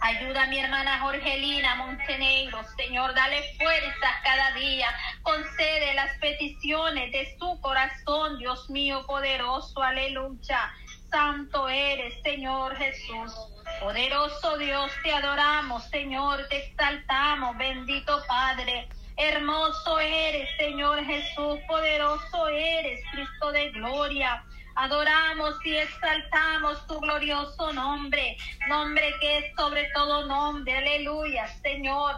Ayuda 0.02 0.44
a 0.44 0.48
mi 0.48 0.60
hermana 0.60 1.00
Jorgelina 1.00 1.76
Montenegro, 1.76 2.60
Señor, 2.76 3.14
dale 3.14 3.42
fuerza 3.58 4.10
cada 4.22 4.52
día. 4.52 4.88
Concede 5.22 5.94
las 5.94 6.18
peticiones 6.20 7.10
de 7.14 7.38
su 7.40 7.62
corazón, 7.62 8.38
Dios 8.38 8.70
mío 8.70 9.06
poderoso, 9.08 9.82
aleluya. 9.82 10.74
Santo 11.10 11.70
eres, 11.70 12.22
Señor 12.22 12.76
Jesús. 12.76 13.34
Poderoso 13.80 14.58
Dios, 14.58 14.92
te 15.04 15.14
adoramos, 15.14 15.86
Señor, 15.90 16.48
te 16.50 16.66
exaltamos, 16.68 17.58
bendito 17.58 18.22
Padre. 18.28 18.90
Hermoso 19.18 20.00
eres, 20.00 20.50
Señor 20.58 21.04
Jesús, 21.06 21.60
poderoso 21.68 22.48
eres, 22.48 23.00
Cristo 23.12 23.52
de 23.52 23.70
gloria. 23.72 24.44
Adoramos 24.76 25.54
y 25.66 25.76
exaltamos 25.76 26.86
tu 26.88 27.00
glorioso 27.00 27.72
nombre, 27.74 28.36
nombre 28.68 29.14
que 29.22 29.38
es 29.38 29.46
sobre 29.56 29.88
todo 29.94 30.26
nombre. 30.26 30.76
Aleluya, 30.76 31.48
Señor. 31.62 32.16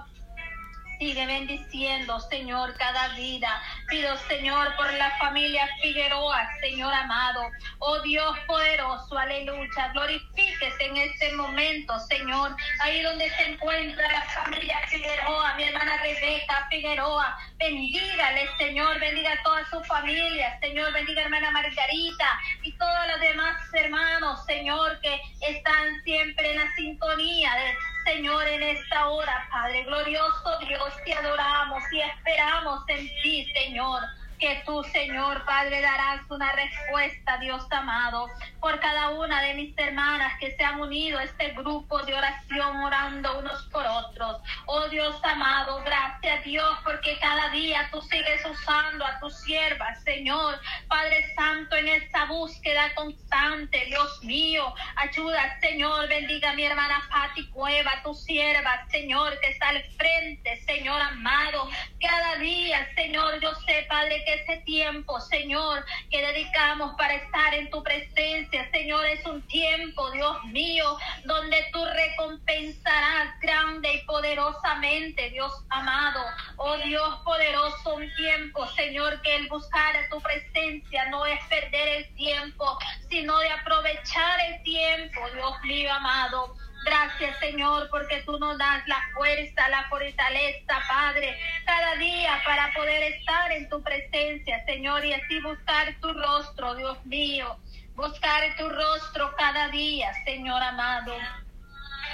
Sigue 1.00 1.26
bendiciendo, 1.26 2.20
Señor, 2.22 2.74
cada 2.78 3.10
vida. 3.16 3.62
Pido, 3.90 4.16
Señor, 4.30 4.76
por 4.78 4.92
la 4.94 5.12
familia 5.18 5.68
Figueroa, 5.82 6.48
Señor 6.62 6.94
amado. 6.94 7.42
Oh 7.80 8.00
Dios 8.02 8.38
poderoso, 8.48 9.18
aleluya. 9.18 9.92
Glorifíquese 9.94 10.86
en 10.86 10.98
este 10.98 11.34
momento, 11.34 12.00
Señor. 12.00 12.56
Ahí 12.80 13.02
donde 13.02 13.30
se 13.32 13.52
encuentra 13.52 14.10
la 14.10 14.22
familia 14.22 14.80
Figueroa, 14.88 15.56
mi 15.56 15.64
hermana 15.64 15.98
Rebeca 16.02 16.68
Figueroa. 16.70 17.38
Bendígale, 17.58 18.48
Señor. 18.58 19.00
Bendiga 19.00 19.34
a 19.34 19.44
toda 19.44 19.70
su 19.70 19.84
familia, 19.84 20.58
Señor. 20.62 20.94
Bendiga 20.94 21.22
a 21.22 21.26
hermana 21.26 21.52
Margarita 21.52 22.40
y 22.64 22.72
todos 22.78 23.08
los 23.12 23.20
demás 23.20 23.56
hermanos, 23.74 24.46
Señor, 24.46 25.00
que 25.02 25.20
están 25.42 26.02
siempre 26.04 26.52
en 26.52 26.58
la 26.58 26.76
sintonía 26.76 27.54
de 27.56 27.95
Señor, 28.06 28.48
en 28.48 28.62
esta 28.62 29.10
hora, 29.10 29.48
Padre 29.52 29.84
glorioso 29.84 30.60
Dios, 30.68 30.94
te 31.04 31.14
adoramos 31.14 31.84
y 31.92 32.02
esperamos 32.02 32.84
en 32.88 33.10
ti, 33.24 33.52
Señor 33.54 34.02
que 34.40 34.62
tú, 34.66 34.84
Señor 34.84 35.46
Padre, 35.46 35.82
darás 35.82 36.30
una 36.30 36.52
respuesta, 36.54 37.38
Dios 37.38 37.66
amado, 37.72 38.28
por 38.60 38.80
cada 38.80 39.10
una 39.12 39.42
de 39.42 39.54
mis 39.54 39.78
hermanas 39.78 40.34
que 40.40 40.56
se 40.56 40.64
han 40.64 40.80
unido 40.82 41.20
a 41.20 41.24
este 41.24 41.52
grupo 41.52 42.00
de 42.04 42.14
oración 42.14 42.76
orando 42.78 43.40
unos 43.40 43.64
por 43.72 43.86
otros. 43.86 44.42
Oh 44.66 44.88
Dios 44.90 45.20
amado, 45.24 45.82
gracias 45.84 46.44
Dios, 46.44 46.78
porque 46.84 47.18
cada 47.20 47.50
día 47.50 47.88
tú 47.92 48.02
sigues 48.02 48.44
usando 48.46 49.06
a 49.06 49.20
tus 49.20 49.36
siervas, 49.42 50.04
Señor. 50.04 50.60
Padre 50.88 51.34
Santo, 51.36 51.76
en 51.76 51.88
esta 51.88 52.26
búsqueda 52.26 52.94
constante, 52.96 53.86
Dios 53.86 54.24
mío, 54.24 54.74
ayuda, 54.96 55.60
Señor, 55.60 56.08
bendiga 56.08 56.52
a 56.52 56.54
mi 56.54 56.66
hermana 56.66 57.02
Pati 57.10 57.50
Cueva, 57.52 58.02
tu 58.04 58.14
sierva, 58.14 58.86
Señor, 58.90 59.40
que 59.40 59.50
está 59.50 59.70
al 59.70 59.84
frente, 59.98 60.62
Señor 60.66 61.02
amado. 61.02 61.70
Cada 62.00 62.36
día, 62.38 62.88
Señor, 62.96 63.40
yo 63.40 63.54
sé, 63.66 63.86
Padre, 63.88 64.24
ese 64.34 64.58
tiempo, 64.66 65.20
Señor, 65.20 65.86
que 66.10 66.22
dedicamos 66.22 66.96
para 66.98 67.16
estar 67.16 67.54
en 67.54 67.70
tu 67.70 67.84
presencia, 67.84 68.70
Señor, 68.72 69.06
es 69.06 69.26
un 69.26 69.42
tiempo, 69.48 70.12
Dios 70.12 70.44
mío, 70.46 70.98
donde 71.26 71.66
tú 71.72 71.84
recompensarás 71.86 73.40
grande 73.42 73.94
y 73.94 74.06
poderosamente, 74.06 75.30
Dios 75.30 75.52
amado. 75.70 76.22
Oh 76.58 76.78
Dios 76.78 77.16
poderoso, 77.24 77.96
un 77.96 78.16
tiempo, 78.16 78.68
Señor, 78.70 79.22
que 79.22 79.36
el 79.36 79.48
buscar 79.48 79.96
tu 80.10 80.22
presencia 80.22 81.10
no 81.10 81.26
es 81.26 81.40
perder 81.48 81.88
el 81.88 82.16
tiempo, 82.16 82.78
sino 83.10 83.38
de 83.40 83.50
aprovechar 83.50 84.40
el 84.50 84.64
tiempo, 84.64 85.20
Dios 85.34 85.54
mío 85.64 85.94
amado. 85.94 86.56
Gracias, 86.86 87.40
Señor, 87.40 87.90
porque 87.90 88.22
tú 88.28 88.38
nos 88.38 88.60
das 88.60 88.88
la 88.88 89.02
fuerza, 89.16 89.68
la 89.70 89.90
fortaleza, 89.90 90.80
Padre, 90.88 91.36
cada 91.66 91.96
día 91.96 92.40
para 92.46 92.72
poder 92.74 93.02
estar 93.14 93.52
en 93.52 93.68
tu 93.70 93.82
presencia, 93.82 94.64
Señor, 94.66 95.04
y 95.04 95.14
así 95.14 95.42
buscar 95.42 96.00
tu 96.00 96.14
rostro, 96.14 96.76
Dios 96.76 97.04
mío. 97.06 97.58
Buscar 97.96 98.56
tu 98.58 98.70
rostro 98.70 99.34
cada 99.36 99.70
día, 99.70 100.14
Señor 100.26 100.62
amado. 100.62 101.14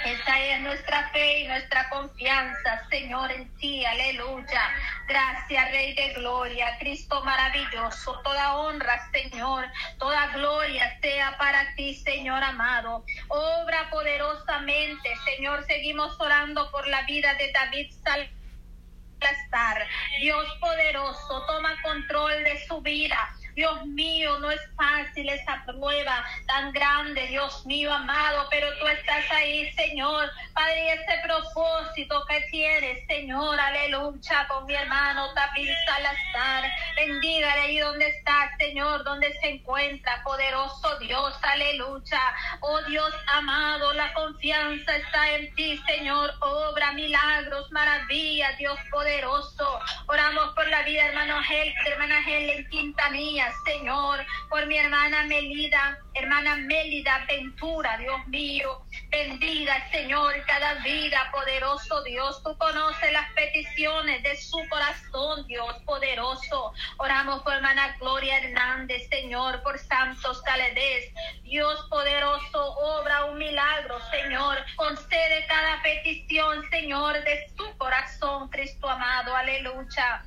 Esta 0.04 0.40
es 0.40 0.60
nuestra 0.62 1.10
fe 1.10 1.40
y 1.40 1.46
nuestra 1.46 1.88
confianza, 1.88 2.88
Señor, 2.90 3.30
en 3.30 3.48
ti. 3.58 3.84
Aleluya. 3.84 4.70
Gracias, 5.06 5.70
Rey 5.70 5.94
de 5.94 6.14
Gloria, 6.14 6.76
Cristo 6.80 7.22
maravilloso. 7.22 8.20
Toda 8.24 8.56
honra, 8.56 9.08
Señor, 9.12 9.64
toda 9.98 10.26
gloria 10.32 10.98
sea 11.00 11.36
para 11.38 11.72
ti, 11.76 11.94
Señor 11.94 12.42
amado. 12.42 13.04
Obra 13.28 13.90
poderosamente, 13.90 15.14
Señor. 15.24 15.64
Seguimos 15.66 16.20
orando 16.20 16.68
por 16.72 16.88
la 16.88 17.02
vida 17.02 17.34
de 17.34 17.52
David 17.52 17.92
Salazar. 18.02 19.86
Dios 20.20 20.46
poderoso, 20.60 21.46
toma 21.46 21.80
control 21.82 22.42
de 22.42 22.66
su 22.66 22.80
vida. 22.80 23.36
Dios 23.54 23.84
mío, 23.86 24.38
no 24.38 24.50
es 24.50 24.60
fácil 24.76 25.28
esa 25.28 25.62
prueba 25.66 26.24
tan 26.46 26.72
grande, 26.72 27.26
Dios 27.28 27.64
mío 27.66 27.92
amado, 27.92 28.46
pero 28.50 28.66
tú 28.78 28.86
estás 28.86 29.30
ahí, 29.30 29.70
Señor. 29.72 30.30
Padre, 30.62 30.92
ese 30.92 31.22
propósito 31.24 32.24
que 32.28 32.40
tienes, 32.42 33.04
Señor, 33.08 33.58
aleluya, 33.58 34.46
con 34.46 34.64
mi 34.64 34.74
hermano 34.74 35.34
David 35.34 35.70
Salazar. 35.84 36.70
Bendígale 36.94 37.62
ahí 37.62 37.78
donde 37.78 38.06
está, 38.06 38.48
Señor, 38.58 39.02
donde 39.02 39.32
se 39.40 39.48
encuentra, 39.48 40.22
poderoso 40.22 40.98
Dios, 41.00 41.34
aleluya. 41.42 42.20
Oh 42.60 42.80
Dios 42.82 43.12
amado, 43.26 43.92
la 43.94 44.12
confianza 44.14 44.96
está 44.98 45.32
en 45.32 45.52
ti, 45.56 45.82
Señor. 45.84 46.32
Obra 46.40 46.92
milagros, 46.92 47.68
maravillas, 47.72 48.56
Dios 48.56 48.78
poderoso. 48.92 49.80
Oramos 50.06 50.54
por 50.54 50.68
la 50.68 50.82
vida, 50.84 51.06
hermano 51.06 51.42
Gel, 51.42 51.74
hermana 51.86 52.20
en 52.24 52.68
Quintanilla. 52.68 53.52
Señor, 53.64 54.24
por 54.48 54.64
mi 54.66 54.78
hermana 54.78 55.24
Melida, 55.24 55.98
hermana 56.14 56.56
Melida 56.56 57.24
Ventura, 57.26 57.96
Dios 57.98 58.26
mío. 58.28 58.82
Bendiga, 59.10 59.90
Señor, 59.90 60.34
cada 60.46 60.74
vida, 60.82 61.30
poderoso 61.32 62.02
Dios. 62.02 62.42
Tú 62.42 62.56
conoces 62.58 63.12
las 63.12 63.30
peticiones 63.32 64.22
de 64.22 64.36
su 64.36 64.58
corazón, 64.68 65.46
Dios 65.46 65.74
poderoso. 65.84 66.72
Oramos 66.98 67.42
por 67.42 67.54
hermana 67.54 67.96
Gloria 68.00 68.38
Hernández, 68.38 69.08
Señor, 69.08 69.62
por 69.62 69.78
Santos 69.78 70.42
Caledes. 70.42 71.12
Dios 71.42 71.86
poderoso, 71.90 72.74
obra 72.76 73.26
un 73.26 73.38
milagro, 73.38 73.98
Señor. 74.10 74.58
Concede 74.76 75.46
cada 75.46 75.82
petición, 75.82 76.68
Señor, 76.70 77.22
de 77.24 77.48
su 77.56 77.76
corazón, 77.78 78.48
Cristo 78.48 78.88
amado. 78.88 79.34
Aleluya. 79.34 80.24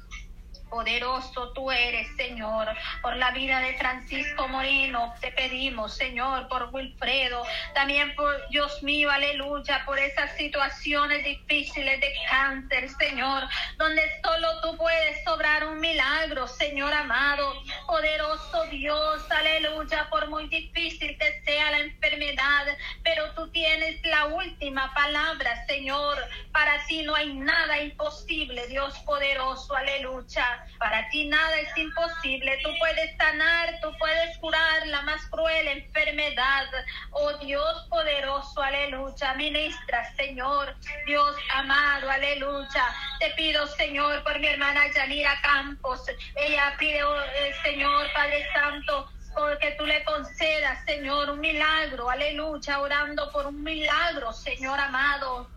Poderoso 0.75 1.53
tú 1.53 1.71
eres, 1.71 2.05
Señor. 2.17 2.67
Por 3.01 3.15
la 3.15 3.31
vida 3.31 3.61
de 3.61 3.77
Francisco 3.77 4.49
Moreno 4.49 5.13
te 5.21 5.31
pedimos, 5.31 5.93
Señor, 5.95 6.49
por 6.49 6.67
Wilfredo. 6.73 7.43
También 7.73 8.13
por 8.13 8.49
Dios 8.49 8.83
mío, 8.83 9.09
aleluya, 9.09 9.83
por 9.85 9.97
esas 9.97 10.35
situaciones 10.35 11.23
difíciles 11.23 12.01
de 12.01 12.13
cáncer, 12.29 12.89
Señor, 12.89 13.43
donde 13.77 14.01
solo 14.21 14.49
tú 14.61 14.75
puedes 14.75 15.23
sobrar 15.23 15.65
un 15.65 15.79
milagro, 15.79 16.45
Señor 16.45 16.93
amado. 16.93 17.53
Poderoso 17.87 18.65
Dios, 18.65 19.31
aleluya, 19.31 20.09
por 20.09 20.27
muy 20.27 20.49
difícil 20.49 21.17
que 21.17 21.41
sea 21.45 21.71
la 21.71 21.79
enfermedad, 21.79 22.65
pero 23.01 23.31
tú 23.31 23.49
tienes 23.51 24.05
la 24.05 24.25
última 24.25 24.93
palabra, 24.93 25.65
Señor. 25.67 26.17
Para 26.51 26.85
ti 26.87 27.03
no 27.03 27.15
hay 27.15 27.33
nada 27.33 27.79
imposible, 27.79 28.67
Dios 28.67 28.99
poderoso, 29.05 29.73
aleluya. 29.73 30.64
Para 30.79 31.07
ti 31.09 31.27
nada 31.27 31.57
es 31.59 31.77
imposible. 31.77 32.59
Tú 32.63 32.69
puedes 32.79 33.15
sanar, 33.17 33.79
tú 33.81 33.89
puedes 33.97 34.37
curar 34.37 34.87
la 34.87 35.01
más 35.03 35.25
cruel 35.29 35.67
enfermedad. 35.67 36.65
Oh 37.11 37.33
Dios 37.37 37.87
poderoso, 37.89 38.61
aleluya. 38.61 39.33
Ministra, 39.35 40.13
Señor. 40.15 40.75
Dios 41.05 41.35
amado, 41.53 42.09
aleluya. 42.09 42.93
Te 43.19 43.31
pido, 43.31 43.65
Señor, 43.67 44.23
por 44.23 44.39
mi 44.39 44.47
hermana 44.47 44.91
Yanira 44.93 45.39
Campos. 45.41 46.01
Ella 46.35 46.75
pide, 46.77 47.03
oh, 47.03 47.21
eh, 47.21 47.53
Señor, 47.63 48.07
Padre 48.13 48.45
Santo, 48.53 49.09
porque 49.33 49.71
tú 49.77 49.85
le 49.85 50.03
concedas, 50.03 50.83
Señor, 50.85 51.29
un 51.29 51.39
milagro, 51.39 52.09
aleluya, 52.09 52.79
orando 52.79 53.31
por 53.31 53.47
un 53.47 53.63
milagro, 53.63 54.31
Señor 54.33 54.79
amado. 54.79 55.49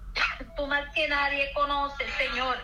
Tú 0.56 0.66
más 0.66 0.92
que 0.94 1.06
nadie 1.06 1.52
conoces, 1.52 2.12
Señor 2.14 2.58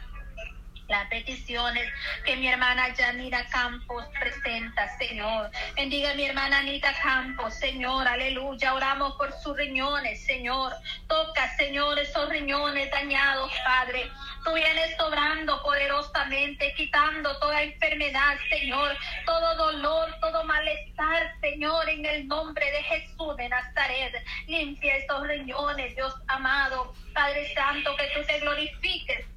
las 0.88 1.08
peticiones 1.08 1.90
que 2.24 2.36
mi 2.36 2.48
hermana 2.48 2.94
Yanira 2.94 3.46
Campos 3.46 4.04
presenta, 4.18 4.96
Señor. 4.98 5.50
Bendiga 5.76 6.10
a 6.10 6.14
mi 6.14 6.24
hermana 6.24 6.58
Anita 6.58 6.92
Campos, 7.02 7.54
Señor, 7.54 8.06
aleluya. 8.06 8.74
Oramos 8.74 9.14
por 9.16 9.32
sus 9.40 9.56
riñones, 9.56 10.24
Señor. 10.24 10.72
Toca, 11.08 11.56
Señor, 11.56 11.98
esos 11.98 12.28
riñones 12.28 12.90
dañados, 12.90 13.50
Padre. 13.64 14.10
Tú 14.44 14.52
vienes 14.52 14.94
sobrando 14.98 15.62
poderosamente, 15.62 16.74
quitando 16.76 17.38
toda 17.38 17.62
enfermedad, 17.62 18.36
Señor, 18.50 18.96
todo 19.24 19.56
dolor, 19.56 20.14
todo 20.20 20.44
malestar, 20.44 21.34
Señor, 21.40 21.88
en 21.88 22.04
el 22.04 22.28
nombre 22.28 22.70
de 22.70 22.82
Jesús 22.82 23.36
de 23.36 23.48
Nazaret. 23.48 24.12
Limpia 24.46 24.96
esos 24.96 25.26
riñones, 25.26 25.94
Dios 25.94 26.14
amado. 26.28 26.92
Padre 27.14 27.54
Santo, 27.54 27.96
que 27.96 28.06
tú 28.08 28.26
te 28.26 28.40
glorifiques 28.40 29.33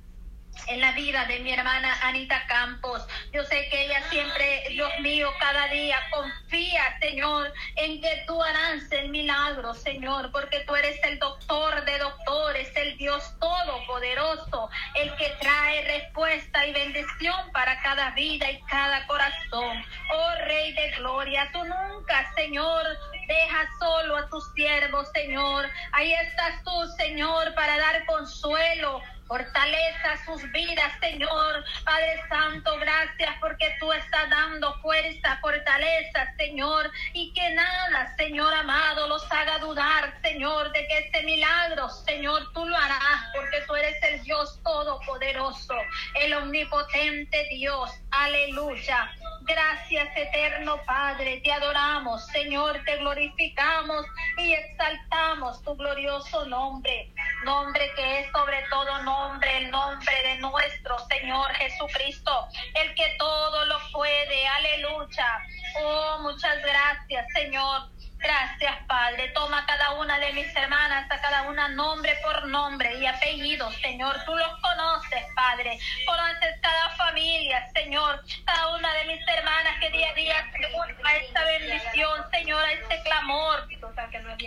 en 0.67 0.81
la 0.81 0.91
vida 0.93 1.25
de 1.25 1.39
mi 1.39 1.53
hermana 1.53 1.97
Anita 2.01 2.45
Campos. 2.47 3.05
Yo 3.31 3.43
sé 3.45 3.67
que 3.69 3.85
ella 3.85 4.01
siempre, 4.09 4.63
Dios 4.69 4.91
mío, 5.01 5.29
cada 5.39 5.67
día 5.67 5.99
confía, 6.11 6.97
Señor, 6.99 7.53
en 7.75 8.01
que 8.01 8.23
tú 8.27 8.41
harás 8.41 8.91
el 8.91 9.09
milagro, 9.09 9.73
Señor, 9.73 10.31
porque 10.31 10.61
tú 10.61 10.75
eres 10.75 11.01
el 11.03 11.19
doctor 11.19 11.85
de 11.85 11.97
doctores, 11.99 12.75
el 12.75 12.97
Dios 12.97 13.23
todopoderoso, 13.39 14.69
el 14.95 15.15
que 15.15 15.29
trae 15.39 15.83
respuesta 15.85 16.65
y 16.65 16.73
bendición 16.73 17.51
para 17.51 17.81
cada 17.81 18.11
vida 18.11 18.49
y 18.49 18.61
cada 18.63 19.05
corazón. 19.07 19.83
Oh 20.13 20.31
Rey 20.45 20.73
de 20.73 20.91
Gloria, 20.97 21.49
tú 21.53 21.59
nunca, 21.63 22.33
Señor, 22.35 22.85
dejas 23.27 23.67
solo 23.79 24.17
a 24.17 24.29
tus 24.29 24.51
siervos, 24.53 25.07
Señor. 25.13 25.65
Ahí 25.91 26.13
estás 26.13 26.63
tú, 26.63 26.87
Señor, 26.97 27.53
para 27.53 27.77
dar 27.77 28.05
consuelo 28.05 29.01
Fortaleza 29.27 30.23
sus 30.25 30.51
vidas, 30.51 30.93
Señor. 31.01 31.65
Padre 31.83 32.21
Santo, 32.29 32.77
gracias 32.79 33.35
porque 33.41 33.75
tú 33.79 33.91
estás 33.91 34.29
dando 34.29 34.73
fuerza, 34.79 35.37
fortaleza, 35.41 36.33
Señor. 36.37 36.89
Y 37.13 37.33
que 37.33 37.49
nada, 37.51 38.15
Señor 38.15 38.53
amado, 38.53 39.07
los 39.09 39.29
haga 39.31 39.59
dudar, 39.59 40.13
Señor, 40.21 40.71
de 40.71 40.87
que 40.87 40.97
este 40.99 41.23
milagro, 41.23 41.89
Señor, 41.89 42.53
tú 42.53 42.65
lo 42.65 42.77
harás 42.77 43.25
porque 43.35 43.61
tú 43.67 43.75
eres 43.75 44.01
el 44.03 44.23
Dios 44.23 44.59
todopoderoso, 44.63 45.75
el 46.21 46.33
omnipotente 46.33 47.47
Dios. 47.49 47.91
Aleluya. 48.11 49.11
Gracias, 49.41 50.09
eterno 50.15 50.81
Padre. 50.85 51.41
Te 51.43 51.51
adoramos, 51.51 52.25
Señor. 52.27 52.81
Te 52.85 52.97
glorificamos 52.97 54.05
y 54.37 54.53
exaltamos 54.53 55.61
tu 55.63 55.75
glorioso 55.75 56.45
nombre. 56.45 57.13
Nombre 57.45 57.91
que 57.95 58.21
es 58.21 58.31
sobre 58.31 58.63
todo 58.69 59.03
nombre 59.03 59.16
nombre, 59.17 59.57
el 59.57 59.71
nombre 59.71 60.15
de 60.23 60.37
nuestro 60.37 60.95
Señor 61.09 61.51
Jesucristo, 61.55 62.31
el 62.75 62.93
que 62.95 63.15
todo 63.17 63.65
lo 63.65 63.77
puede. 63.91 64.47
Aleluya. 64.47 65.27
Oh, 65.81 66.19
muchas 66.21 66.61
gracias, 66.61 67.25
Señor. 67.33 67.96
Gracias, 68.19 68.75
Padre. 68.87 69.29
Toma 69.29 69.65
cada 69.65 69.93
una 69.93 70.19
de 70.19 70.33
mis 70.33 70.55
hermanas, 70.55 71.09
a 71.11 71.21
cada 71.21 71.43
una 71.43 71.69
nombre 71.69 72.15
por 72.23 72.47
nombre 72.47 72.97
y 72.99 73.05
apellido, 73.05 73.71
Señor. 73.73 74.15
Tú 74.25 74.35
los 74.35 74.59
conoces, 74.59 75.23
Padre. 75.35 75.77
Conoces 76.05 76.59
cada 76.61 76.89
familia, 76.95 77.67
Señor. 77.73 78.23
Cada 78.45 78.75
una 78.75 78.93
de 78.95 79.05
mis 79.05 79.27
hermanas 79.27 79.75
que 79.79 79.89
día 79.91 80.09
a 80.09 80.13
día 80.13 80.35
a 81.03 81.15
esta 81.17 81.45
bendición, 81.45 82.21
Señor, 82.31 82.63
a 82.63 82.71
este 82.73 83.01
clamor. 83.03 83.67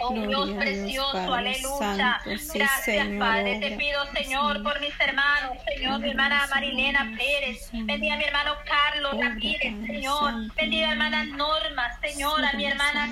Oh 0.02 0.12
Dios 0.12 0.50
precioso, 0.50 1.34
aleluya. 1.34 2.20
Gracias, 2.24 3.08
Padre. 3.18 3.58
Te 3.60 3.70
pido, 3.76 4.04
Señor, 4.12 4.62
por 4.62 4.80
mis 4.80 4.98
hermanos, 5.00 5.58
Señor, 5.64 6.00
mi 6.00 6.10
hermana 6.10 6.46
Marilena 6.48 7.12
Pérez. 7.16 7.70
Bendiga 7.72 8.14
a 8.14 8.18
mi 8.18 8.24
hermano 8.24 8.54
Carlos 8.64 9.16
Ramírez, 9.18 9.74
Señor. 9.86 10.54
Bendiga 10.54 10.88
a 10.88 10.92
hermana 10.92 11.24
Norma, 11.24 11.98
Señor, 12.00 12.44
a 12.44 12.52
mi 12.52 12.66
hermana 12.66 13.08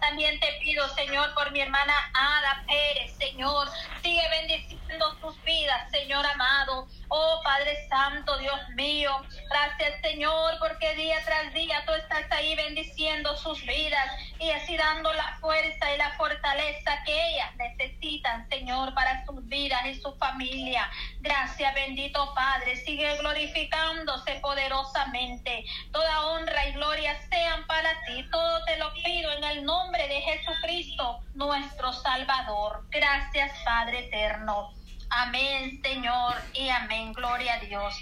También 0.00 0.38
te 0.40 0.48
pido, 0.60 0.88
Señor, 0.94 1.32
por 1.34 1.50
mi 1.52 1.60
hermana 1.60 1.94
Ada 2.12 2.64
Pérez, 2.66 3.16
Señor. 3.16 3.68
Sigue 4.02 4.22
bendiciendo 4.30 5.16
sus 5.20 5.40
vidas, 5.44 5.90
Señor 5.90 6.26
amado. 6.26 6.86
Oh 7.08 7.40
Padre 7.44 7.86
Santo, 7.88 8.36
Dios 8.38 8.68
mío, 8.70 9.10
gracias 9.54 10.00
Señor, 10.02 10.58
porque 10.58 10.96
día 10.96 11.16
tras 11.24 11.54
día 11.54 11.84
tú 11.86 11.92
estás 11.92 12.24
ahí 12.32 12.56
bendiciendo 12.56 13.36
sus 13.36 13.64
vidas 13.64 14.10
y 14.40 14.50
así 14.50 14.76
dando 14.76 15.12
la 15.12 15.36
fuerza 15.40 15.94
y 15.94 15.96
la 15.96 16.10
fortaleza 16.14 17.02
que 17.06 17.12
ellas 17.12 17.54
necesitan, 17.56 18.48
Señor, 18.48 18.92
para 18.94 19.24
sus 19.24 19.46
vidas 19.46 19.86
y 19.86 19.94
su 19.94 20.12
familia. 20.16 20.90
Gracias, 21.20 21.72
bendito 21.72 22.34
Padre, 22.34 22.76
sigue 22.78 23.16
glorificándose 23.18 24.34
poderosamente. 24.40 25.64
Toda 25.92 26.26
honra 26.26 26.68
y 26.68 26.72
gloria 26.72 27.16
sean 27.30 27.64
para 27.68 27.90
ti. 28.06 28.28
Todo 28.32 28.64
te 28.64 28.76
lo 28.78 28.92
pido 28.94 29.30
en 29.34 29.44
el 29.44 29.64
nombre 29.64 30.08
de 30.08 30.20
Jesucristo, 30.20 31.20
nuestro 31.34 31.92
Salvador. 31.92 32.84
Gracias, 32.90 33.52
Padre 33.64 34.06
eterno. 34.06 34.72
Amén, 35.10 35.80
Señor, 35.84 36.34
y 36.54 36.68
amén. 36.70 37.12
Gloria 37.12 37.54
a 37.54 37.60
Dios. 37.60 37.94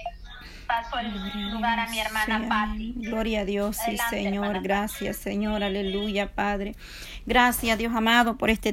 Paso 0.72 0.98
el 1.00 1.50
lugar 1.50 1.78
a 1.78 1.86
mi 1.88 2.00
hermana 2.00 2.48
Patti. 2.48 2.94
Gloria 2.96 3.42
a 3.42 3.44
Dios, 3.44 3.76
sí, 3.76 3.98
Señor. 4.08 4.62
Gracias, 4.62 5.18
Señor. 5.18 5.62
Aleluya, 5.62 6.32
Padre. 6.32 6.74
Gracias, 7.26 7.76
Dios 7.76 7.94
amado, 7.94 8.38
por 8.38 8.48
este 8.48 8.70